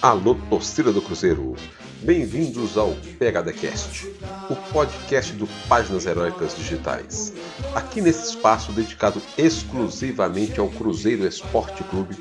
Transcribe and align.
Alô, 0.00 0.36
torcida 0.48 0.92
do 0.92 1.02
Cruzeiro! 1.02 1.56
Bem-vindos 2.02 2.78
ao 2.78 2.94
PHDcast, 3.18 4.06
o 4.48 4.54
podcast 4.72 5.32
do 5.32 5.48
Páginas 5.68 6.06
Heróicas 6.06 6.56
Digitais. 6.56 7.32
Aqui 7.74 8.00
nesse 8.00 8.28
espaço 8.28 8.70
dedicado 8.70 9.20
exclusivamente 9.36 10.60
ao 10.60 10.68
Cruzeiro 10.68 11.26
Esporte 11.26 11.82
Clube, 11.82 12.16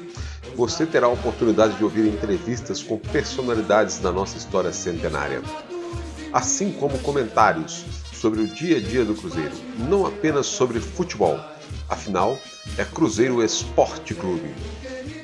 você 0.55 0.87
terá 0.87 1.05
a 1.05 1.11
oportunidade 1.11 1.77
de 1.77 1.83
ouvir 1.83 2.07
entrevistas 2.07 2.81
com 2.81 2.97
personalidades 2.97 3.99
da 3.99 4.11
nossa 4.11 4.39
história 4.39 4.73
centenária, 4.73 5.43
assim 6.33 6.71
como 6.71 6.97
comentários 6.97 7.85
sobre 8.11 8.41
o 8.41 8.47
dia 8.47 8.77
a 8.77 8.81
dia 8.81 9.05
do 9.05 9.13
Cruzeiro, 9.13 9.53
não 9.87 10.03
apenas 10.03 10.47
sobre 10.47 10.79
futebol. 10.79 11.39
Afinal, 11.89 12.37
é 12.77 12.83
Cruzeiro 12.83 13.43
Esporte 13.43 14.13
Clube 14.13 14.53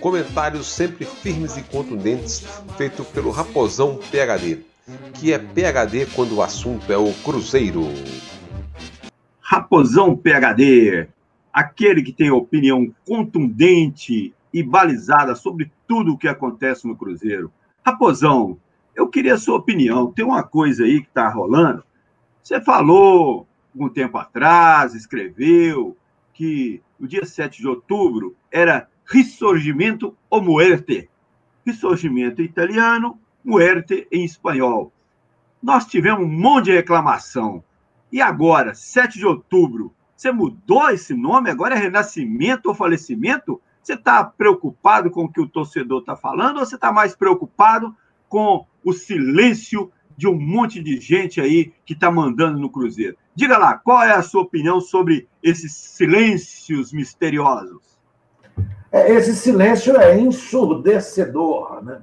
Comentários 0.03 0.67
sempre 0.67 1.05
firmes 1.05 1.55
e 1.55 1.63
contundentes, 1.63 2.45
feito 2.75 3.05
pelo 3.05 3.31
Raposão 3.31 3.97
PHD, 4.11 4.59
que 5.13 5.31
é 5.31 5.39
PHD 5.39 6.07
quando 6.07 6.35
o 6.35 6.41
assunto 6.41 6.91
é 6.91 6.97
o 6.97 7.13
Cruzeiro. 7.23 7.83
Raposão 9.39 10.13
PHD, 10.13 11.07
aquele 11.53 12.03
que 12.03 12.11
tem 12.11 12.29
opinião 12.29 12.93
contundente 13.07 14.33
e 14.53 14.61
balizada 14.61 15.35
sobre 15.35 15.71
tudo 15.87 16.11
o 16.11 16.17
que 16.17 16.27
acontece 16.27 16.85
no 16.85 16.97
Cruzeiro. 16.97 17.49
Raposão, 17.81 18.57
eu 18.93 19.07
queria 19.07 19.35
a 19.35 19.39
sua 19.39 19.55
opinião. 19.55 20.11
Tem 20.11 20.25
uma 20.25 20.43
coisa 20.43 20.83
aí 20.83 20.99
que 20.99 21.07
está 21.07 21.29
rolando. 21.29 21.81
Você 22.43 22.59
falou 22.59 23.47
um 23.73 23.87
tempo 23.87 24.17
atrás, 24.17 24.93
escreveu, 24.93 25.95
que 26.33 26.81
no 26.99 27.07
dia 27.07 27.25
7 27.25 27.61
de 27.61 27.67
outubro 27.67 28.35
era 28.51 28.87
Risorgimento 29.05 30.15
ou 30.29 30.41
Muerte. 30.41 31.09
Risorgimento 31.65 32.41
italiano, 32.41 33.19
Muerte 33.43 34.07
em 34.11 34.23
espanhol. 34.23 34.91
Nós 35.61 35.85
tivemos 35.85 36.25
um 36.25 36.29
monte 36.29 36.65
de 36.65 36.71
reclamação. 36.71 37.63
E 38.11 38.21
agora, 38.21 38.73
7 38.73 39.17
de 39.17 39.25
outubro, 39.25 39.93
você 40.15 40.31
mudou 40.31 40.89
esse 40.89 41.13
nome? 41.13 41.49
Agora 41.49 41.75
é 41.75 41.77
renascimento 41.77 42.69
ou 42.69 42.75
falecimento? 42.75 43.61
Você 43.81 43.93
está 43.95 44.23
preocupado 44.23 45.11
com 45.11 45.25
o 45.25 45.31
que 45.31 45.41
o 45.41 45.47
torcedor 45.47 45.99
está 45.99 46.15
falando 46.15 46.59
ou 46.59 46.65
você 46.65 46.75
está 46.75 46.91
mais 46.91 47.15
preocupado 47.15 47.95
com 48.29 48.65
o 48.83 48.93
silêncio 48.93 49.91
de 50.15 50.27
um 50.27 50.39
monte 50.39 50.81
de 50.81 50.99
gente 50.99 51.41
aí 51.41 51.73
que 51.85 51.93
está 51.93 52.09
mandando 52.09 52.57
no 52.57 52.69
Cruzeiro? 52.69 53.17
Diga 53.35 53.57
lá, 53.57 53.77
qual 53.77 54.03
é 54.03 54.13
a 54.13 54.21
sua 54.21 54.43
opinião 54.43 54.79
sobre 54.79 55.27
esses 55.41 55.73
silêncios 55.73 56.93
misteriosos? 56.93 57.81
É, 58.91 59.11
esse 59.11 59.35
silêncio 59.35 59.97
é 59.97 60.19
ensurdecedor. 60.19 61.83
Né? 61.83 61.99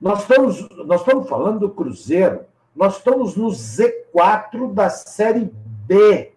Nós, 0.00 0.22
estamos, 0.22 0.68
nós 0.86 1.00
estamos 1.02 1.28
falando 1.28 1.60
do 1.60 1.70
Cruzeiro, 1.70 2.46
nós 2.74 2.96
estamos 2.96 3.36
no 3.36 3.48
Z4 3.48 4.72
da 4.72 4.88
Série 4.88 5.52
B. 5.86 6.32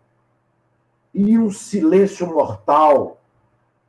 E 1.14 1.38
um 1.40 1.50
silêncio 1.50 2.28
mortal. 2.28 3.22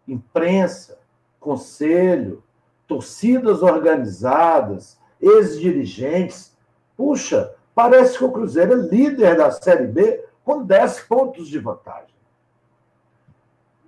Imprensa, 0.07 0.99
conselho, 1.41 2.43
torcidas 2.87 3.63
organizadas, 3.63 4.97
ex-dirigentes. 5.21 6.57
Puxa, 6.97 7.53
parece 7.79 8.19
que 8.19 8.25
o 8.25 8.33
Cruzeiro 8.33 8.73
é 8.73 8.77
líder 8.77 9.37
da 9.37 9.53
Série 9.53 9.87
B 9.87 10.25
com 10.45 10.65
10 10.65 10.99
pontos 11.03 11.47
de 11.47 11.61
vantagem. 11.61 12.13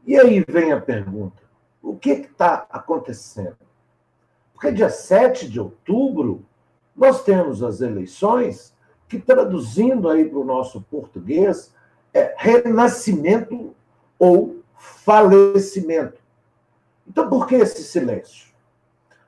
E 0.06 0.16
aí 0.16 0.44
vem 0.46 0.70
a 0.70 0.80
pergunta: 0.80 1.42
o 1.82 1.96
que 1.96 2.10
está 2.10 2.68
acontecendo? 2.70 3.56
Porque 4.52 4.70
dia 4.70 4.90
7 4.90 5.48
de 5.50 5.58
outubro, 5.58 6.46
nós 6.94 7.24
temos 7.24 7.64
as 7.64 7.80
eleições 7.80 8.72
que, 9.08 9.18
traduzindo 9.18 10.08
aí 10.08 10.24
para 10.24 10.38
o 10.38 10.44
nosso 10.44 10.82
português, 10.82 11.74
é 12.14 12.32
renascimento 12.38 13.74
ou 14.16 14.62
falecimento. 14.78 16.20
Então, 17.08 17.28
por 17.28 17.44
que 17.48 17.56
esse 17.56 17.82
silêncio? 17.82 18.54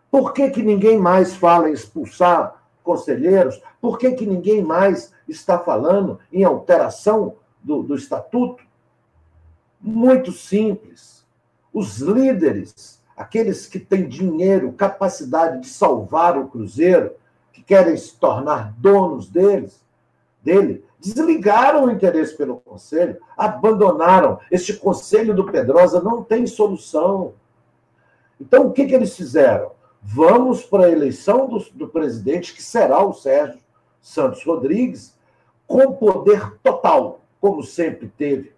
Por 0.09 0.33
que, 0.33 0.51
que 0.51 0.63
ninguém 0.63 0.99
mais 0.99 1.35
fala 1.35 1.69
em 1.69 1.73
expulsar 1.73 2.62
conselheiros? 2.83 3.63
Por 3.81 3.99
que, 3.99 4.13
que 4.13 4.27
ninguém 4.27 4.63
mais 4.63 5.13
está 5.29 5.59
falando 5.59 6.19
em 6.33 6.45
alteração 6.45 7.37
do, 7.63 7.83
do 7.83 7.95
estatuto? 7.95 8.65
Muito 9.81 10.33
simples 10.33 11.13
os 11.73 11.99
líderes, 11.99 13.01
aqueles 13.17 13.67
que 13.67 13.79
têm 13.79 14.07
dinheiro, 14.09 14.73
capacidade 14.73 15.61
de 15.61 15.69
salvar 15.69 16.37
o 16.37 16.49
Cruzeiro, 16.49 17.15
que 17.53 17.63
querem 17.63 17.97
se 17.97 18.15
tornar 18.17 18.75
donos 18.77 19.29
deles, 19.29 19.83
dele, 20.43 20.85
desligaram 21.01 21.85
o 21.85 21.91
interesse 21.91 22.37
pelo 22.37 22.61
conselho, 22.61 23.19
abandonaram. 23.37 24.39
Este 24.51 24.75
conselho 24.75 25.35
do 25.35 25.51
Pedrosa 25.51 26.03
não 26.03 26.23
tem 26.23 26.47
solução. 26.47 27.35
Então, 28.41 28.67
o 28.67 28.73
que, 28.73 28.87
que 28.87 28.95
eles 28.95 29.17
fizeram? 29.17 29.71
Vamos 30.03 30.65
para 30.65 30.87
a 30.87 30.91
eleição 30.91 31.49
do, 31.49 31.59
do 31.73 31.89
presidente, 31.89 32.55
que 32.55 32.63
será 32.63 33.03
o 33.05 33.13
Sérgio 33.13 33.61
Santos 34.01 34.45
Rodrigues, 34.45 35.17
com 35.67 35.93
poder 35.93 36.59
total, 36.63 37.21
como 37.41 37.63
sempre 37.63 38.09
teve. 38.09 38.53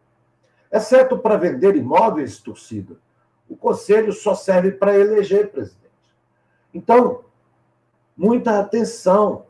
Exceto 0.73 1.19
para 1.19 1.37
vender 1.37 1.77
imóveis, 1.77 2.39
torcida 2.39 2.97
o 3.49 3.57
conselho 3.57 4.13
só 4.13 4.35
serve 4.35 4.73
para 4.73 4.99
eleger 4.99 5.51
presidente. 5.51 5.85
Então, 6.73 7.21
muita 8.17 8.59
atenção. 8.59 9.47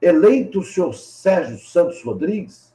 Eleito 0.00 0.60
o 0.60 0.64
senhor 0.64 0.94
Sérgio 0.94 1.58
Santos 1.58 2.00
Rodrigues, 2.04 2.72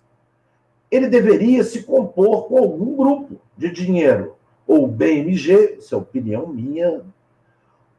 ele 0.91 1.07
deveria 1.07 1.63
se 1.63 1.83
compor 1.83 2.47
com 2.47 2.57
algum 2.57 2.97
grupo 2.97 3.39
de 3.57 3.71
dinheiro, 3.71 4.35
ou 4.67 4.85
BMG, 4.85 5.77
isso 5.79 5.95
é 5.95 5.97
opinião 5.97 6.47
minha, 6.47 7.01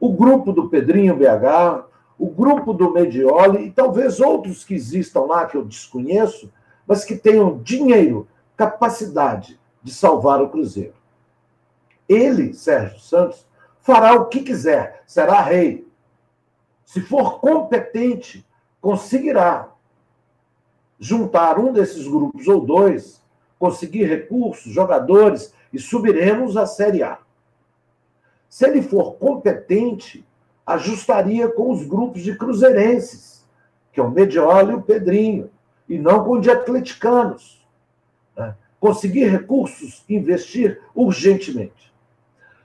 o 0.05 0.13
grupo 0.13 0.53
do 0.53 0.69
Pedrinho 0.69 1.15
BH, 1.15 1.85
o 2.17 2.29
grupo 2.29 2.73
do 2.73 2.91
Medioli 2.91 3.65
e 3.65 3.71
talvez 3.71 4.19
outros 4.19 4.63
que 4.63 4.75
existam 4.75 5.21
lá 5.21 5.47
que 5.47 5.57
eu 5.57 5.65
desconheço, 5.65 6.51
mas 6.85 7.03
que 7.03 7.15
tenham 7.15 7.57
dinheiro, 7.57 8.27
capacidade 8.55 9.59
de 9.81 9.91
salvar 9.91 10.41
o 10.41 10.49
Cruzeiro. 10.49 10.93
Ele, 12.07 12.53
Sérgio 12.53 12.99
Santos, 12.99 13.47
fará 13.81 14.13
o 14.13 14.27
que 14.27 14.41
quiser, 14.41 15.01
será 15.07 15.41
rei. 15.41 15.87
Se 16.85 17.01
for 17.01 17.39
competente, 17.39 18.45
conseguirá 18.79 19.69
juntar 20.99 21.57
um 21.59 21.73
desses 21.73 22.07
grupos 22.07 22.47
ou 22.47 22.61
dois, 22.61 23.23
conseguir 23.57 24.05
recursos, 24.05 24.71
jogadores 24.71 25.51
e 25.73 25.79
subiremos 25.79 26.55
à 26.55 26.67
Série 26.67 27.01
A. 27.01 27.24
Se 28.55 28.65
ele 28.65 28.81
for 28.81 29.15
competente, 29.15 30.25
ajustaria 30.65 31.49
com 31.49 31.71
os 31.71 31.85
grupos 31.85 32.21
de 32.21 32.37
cruzeirenses, 32.37 33.45
que 33.91 33.99
é 33.99 34.03
o 34.03 34.09
Medioli 34.09 34.71
e 34.71 34.75
o 34.75 34.81
Pedrinho, 34.81 35.51
e 35.89 35.99
não 35.99 36.23
com 36.23 36.39
de 36.39 36.49
atleticanos. 36.49 37.67
Né? 38.33 38.55
Conseguir 38.79 39.25
recursos, 39.25 40.05
investir 40.07 40.81
urgentemente. 40.95 41.93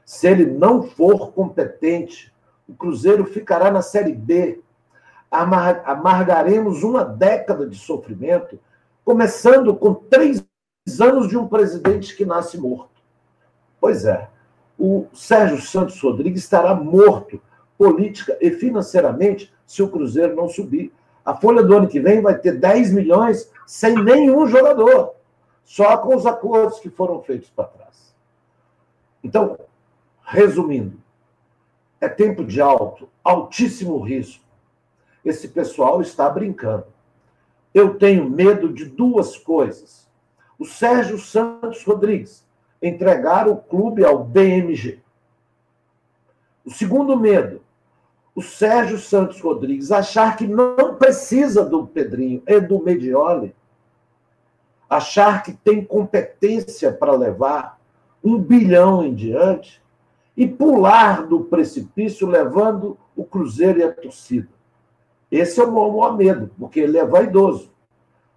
Se 0.05 0.29
ele 0.29 0.47
não 0.47 0.85
for 0.85 1.33
competente, 1.33 2.33
o 2.69 2.73
Cruzeiro 2.73 3.25
ficará 3.25 3.69
na 3.69 3.83
Série 3.83 4.15
B. 4.15 4.63
Amar 5.29 5.83
amargaremos 5.85 6.85
uma 6.85 7.03
década 7.03 7.67
de 7.67 7.77
sofrimento, 7.77 8.61
começando 9.05 9.75
com 9.75 9.93
três 9.93 10.41
anos 11.01 11.29
de 11.29 11.37
um 11.37 11.49
presidente 11.49 12.17
que 12.17 12.25
nasce 12.25 12.57
morto. 12.57 13.03
Pois 13.81 14.05
é, 14.05 14.31
o 14.81 15.07
Sérgio 15.13 15.61
Santos 15.61 16.01
Rodrigues 16.01 16.43
estará 16.43 16.75
morto 16.75 17.41
política 17.77 18.37
e 18.41 18.51
financeiramente 18.51 19.53
se 19.67 19.83
o 19.83 19.89
Cruzeiro 19.89 20.35
não 20.35 20.49
subir. 20.49 20.93
A 21.25 21.37
folha 21.37 21.63
do 21.63 21.77
ano 21.77 21.89
que 21.89 22.01
vem 22.01 22.23
vai 22.23 22.37
ter 22.37 22.59
10 22.59 22.93
milhões 22.93 23.51
sem 23.67 23.95
nenhum 24.03 24.47
jogador, 24.47 25.13
só 25.65 25.99
com 25.99 26.17
os 26.17 26.27
acordos 26.27 26.81
que 26.81 26.89
foram 26.89 27.23
feitos 27.23 27.51
para 27.51 27.65
trás. 27.65 28.15
Então, 29.23 29.57
Resumindo, 30.33 30.97
é 32.01 32.09
tempo 32.09 32.45
de 32.45 32.61
alto, 32.61 33.09
altíssimo 33.25 33.99
risco. 33.99 34.45
Esse 35.25 35.49
pessoal 35.49 36.01
está 36.01 36.31
brincando. 36.31 36.87
Eu 37.75 37.99
tenho 37.99 38.31
medo 38.31 38.73
de 38.73 38.85
duas 38.85 39.37
coisas. 39.37 40.09
O 40.57 40.65
Sérgio 40.65 41.19
Santos 41.19 41.83
Rodrigues 41.83 42.47
entregar 42.83 43.49
o 43.49 43.57
clube 43.57 44.05
ao 44.05 44.25
BMG. 44.25 45.01
O 46.65 46.71
segundo 46.71 47.17
medo, 47.17 47.63
o 48.35 48.43
Sérgio 48.43 48.99
Santos 48.99 49.41
Rodrigues 49.41 49.91
achar 49.91 50.37
que 50.37 50.47
não 50.47 50.95
precisa 50.95 51.65
do 51.65 51.87
Pedrinho 51.87 52.43
e 52.47 52.61
do 52.61 52.83
Medioli, 52.83 53.55
achar 54.89 55.43
que 55.43 55.53
tem 55.53 55.85
competência 55.85 56.93
para 56.93 57.13
levar 57.13 57.79
um 58.23 58.39
bilhão 58.39 59.05
em 59.05 59.15
diante 59.15 59.83
e 60.37 60.47
pular 60.47 61.27
do 61.27 61.41
precipício 61.45 62.27
levando 62.27 62.97
o 63.15 63.25
Cruzeiro 63.25 63.81
e 63.81 63.83
a 63.83 63.93
torcida. 63.93 64.49
Esse 65.31 65.61
é 65.61 65.65
o 65.65 65.71
maior 65.71 66.17
medo, 66.17 66.51
porque 66.59 66.81
ele 66.81 66.99
é 66.99 67.05
vaidoso. 67.05 67.71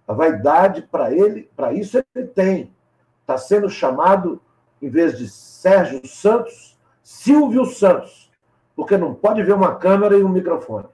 A 0.06 0.12
vaidade, 0.12 0.82
para 0.82 1.12
ele, 1.12 1.48
para 1.56 1.72
isso 1.72 2.02
ele 2.14 2.26
tem. 2.26 2.73
Está 3.24 3.38
sendo 3.38 3.70
chamado, 3.70 4.38
em 4.82 4.90
vez 4.90 5.16
de 5.16 5.30
Sérgio 5.30 6.06
Santos, 6.06 6.78
Silvio 7.02 7.64
Santos, 7.64 8.30
porque 8.76 8.98
não 8.98 9.14
pode 9.14 9.42
ver 9.42 9.54
uma 9.54 9.76
câmera 9.76 10.14
e 10.14 10.22
um 10.22 10.28
microfone. 10.28 10.88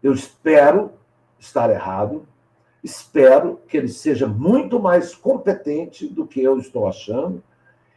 Eu 0.00 0.12
espero 0.12 0.92
estar 1.40 1.68
errado, 1.70 2.24
espero 2.84 3.60
que 3.66 3.76
ele 3.76 3.88
seja 3.88 4.28
muito 4.28 4.78
mais 4.78 5.12
competente 5.12 6.06
do 6.06 6.24
que 6.24 6.40
eu 6.40 6.56
estou 6.58 6.86
achando 6.86 7.42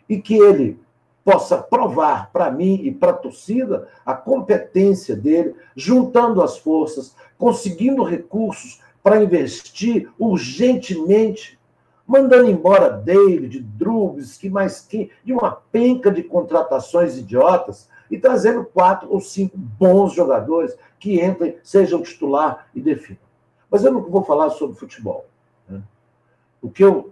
e 0.10 0.20
que 0.20 0.36
ele 0.36 0.80
possa 1.24 1.60
provar 1.60 2.32
para 2.32 2.50
mim 2.50 2.80
e 2.86 2.92
para 2.92 3.12
a 3.12 3.18
torcida 3.18 3.88
a 4.04 4.16
competência 4.16 5.16
dele, 5.16 5.56
juntando 5.76 6.42
as 6.42 6.58
forças, 6.58 7.16
conseguindo 7.38 8.02
recursos 8.02 8.82
para 9.04 9.22
investir 9.22 10.10
urgentemente, 10.18 11.57
mandando 12.08 12.50
embora 12.50 12.90
David, 12.90 13.60
Drubs, 13.60 14.38
que 14.38 14.50
mais 14.50 14.80
quem, 14.82 15.12
de 15.24 15.34
uma 15.34 15.52
penca 15.52 16.10
de 16.10 16.24
contratações 16.24 17.18
idiotas 17.18 17.90
e 18.10 18.18
trazendo 18.18 18.64
quatro 18.64 19.12
ou 19.12 19.20
cinco 19.20 19.58
bons 19.58 20.14
jogadores 20.14 20.76
que 20.98 21.22
entrem, 21.22 21.58
sejam 21.62 22.02
titular 22.02 22.68
e 22.74 22.80
definam. 22.80 23.20
Mas 23.70 23.84
eu 23.84 23.92
não 23.92 24.02
vou 24.02 24.24
falar 24.24 24.50
sobre 24.52 24.78
futebol. 24.78 25.26
Né? 25.68 25.82
O 26.62 26.70
que 26.70 26.84
eu 26.84 27.12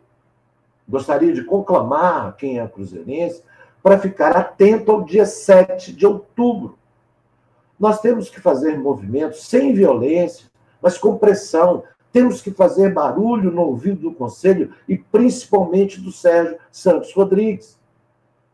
gostaria 0.87 1.33
de 1.33 1.43
conclamar 1.43 2.35
quem 2.37 2.59
é 2.59 2.67
cruzeirense 2.67 3.43
para 3.83 3.99
ficar 3.99 4.35
atento 4.35 4.91
ao 4.91 5.03
dia 5.03 5.25
7 5.25 5.93
de 5.93 6.07
outubro. 6.07 6.77
Nós 7.79 7.99
temos 7.99 8.29
que 8.29 8.39
fazer 8.39 8.77
movimentos 8.79 9.45
sem 9.47 9.73
violência, 9.73 10.49
mas 10.81 10.97
com 10.97 11.17
pressão. 11.17 11.83
Temos 12.15 12.41
que 12.41 12.49
fazer 12.49 12.93
barulho 12.93 13.51
no 13.51 13.63
ouvido 13.63 14.09
do 14.09 14.13
Conselho 14.13 14.73
e 14.87 14.97
principalmente 14.97 15.99
do 15.99 16.13
Sérgio 16.13 16.57
Santos 16.71 17.11
Rodrigues. 17.11 17.77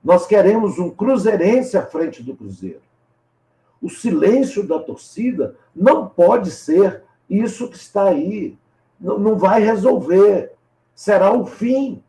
Nós 0.03 0.25
queremos 0.25 0.79
um 0.79 0.89
cruzeirense 0.89 1.77
à 1.77 1.85
frente 1.85 2.23
do 2.23 2.35
Cruzeiro. 2.35 2.81
O 3.79 3.87
silêncio 3.87 4.67
da 4.67 4.79
torcida 4.79 5.55
não 5.75 6.09
pode 6.09 6.49
ser 6.49 7.03
isso 7.29 7.69
que 7.69 7.77
está 7.77 8.05
aí. 8.05 8.57
Não 8.99 9.37
vai 9.37 9.61
resolver. 9.61 10.53
Será 10.95 11.31
o 11.31 11.45
fim. 11.45 12.01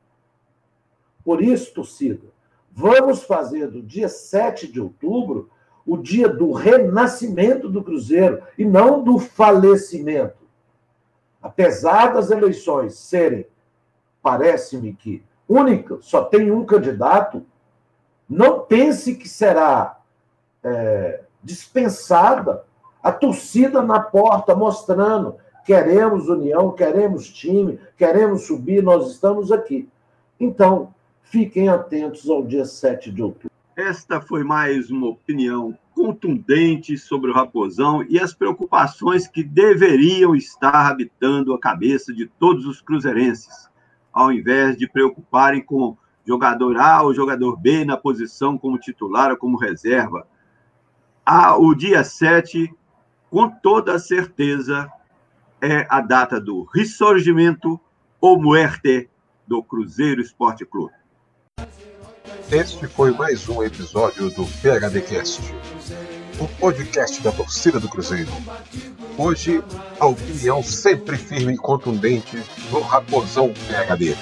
Por 1.23 1.43
isso, 1.43 1.75
torcida, 1.75 2.29
vamos 2.73 3.25
fazer 3.25 3.71
do 3.71 3.83
dia 3.83 4.09
7 4.09 4.73
de 4.73 4.81
outubro 4.81 5.51
o 5.85 5.99
dia 5.99 6.31
do 6.31 6.51
renascimento 6.53 7.69
do 7.69 7.85
Cruzeiro 7.85 8.43
e 8.57 8.65
não 8.65 9.05
do 9.05 9.19
falecimento. 9.19 10.42
Apesar 11.43 12.15
das 12.15 12.31
eleições 12.31 12.94
serem, 12.94 13.47
parece-me 14.23 14.93
que, 14.94 15.23
única, 15.49 15.99
só 16.00 16.25
tem 16.25 16.50
um 16.50 16.65
candidato, 16.65 17.44
não 18.29 18.61
pense 18.61 19.17
que 19.17 19.29
será 19.29 20.00
é, 20.62 21.23
dispensada 21.43 22.65
a 23.03 23.11
torcida 23.11 23.83
na 23.83 23.99
porta, 23.99 24.55
mostrando: 24.55 25.37
queremos 25.65 26.29
união, 26.29 26.71
queremos 26.71 27.29
time, 27.29 27.81
queremos 27.97 28.47
subir, 28.47 28.83
nós 28.83 29.11
estamos 29.11 29.50
aqui. 29.50 29.89
Então, 30.39 30.94
fiquem 31.23 31.69
atentos 31.69 32.31
ao 32.31 32.44
dia 32.44 32.65
7 32.65 33.11
de 33.11 33.23
outubro. 33.23 33.50
Esta 33.77 34.21
foi 34.21 34.44
mais 34.44 34.91
uma 34.91 35.09
opinião 35.09 35.77
contundente 36.03 36.99
sobre 36.99 37.31
o 37.31 37.33
Raposão 37.33 38.05
e 38.09 38.19
as 38.19 38.35
preocupações 38.35 39.29
que 39.29 39.45
deveriam 39.45 40.35
estar 40.35 40.91
habitando 40.91 41.55
a 41.55 41.61
cabeça 41.61 42.13
de 42.13 42.27
todos 42.27 42.67
os 42.67 42.83
cruzeirenses, 42.83 43.71
ao 44.13 44.33
invés 44.33 44.77
de 44.77 44.89
preocuparem 44.89 45.63
com 45.63 45.97
jogador 46.27 46.77
A 46.77 47.03
ou 47.03 47.15
jogador 47.15 47.57
B 47.57 47.85
na 47.85 47.97
posição 47.97 48.59
como 48.59 48.81
titular 48.81 49.31
ou 49.31 49.37
como 49.37 49.57
reserva. 49.57 50.27
Ah, 51.25 51.57
o 51.57 51.73
dia 51.73 52.03
7, 52.03 52.69
com 53.31 53.49
toda 53.49 53.97
certeza, 54.01 54.91
é 55.61 55.87
a 55.89 56.01
data 56.01 56.41
do 56.41 56.65
ressurgimento 56.65 57.81
ou 58.21 58.43
muerte 58.43 59.09
do 59.47 59.63
Cruzeiro 59.63 60.21
Esporte 60.21 60.67
Clube. 60.67 60.95
Este 62.53 62.87
foi 62.87 63.13
mais 63.13 63.49
um 63.49 63.63
episódio 63.63 64.29
do 64.29 64.45
PHDcast, 64.45 65.41
o 66.39 66.47
podcast 66.47 67.23
da 67.23 67.33
torcida 67.33 67.81
do 67.81 67.89
Cruzeiro. 67.89 68.31
Hoje, 69.17 69.65
a 69.99 70.05
opinião 70.05 70.63
sempre 70.63 71.17
firme 71.17 71.55
e 71.55 71.57
contundente 71.57 72.37
do 72.71 72.81
Raposão 72.81 73.55
PHD. 73.55 74.15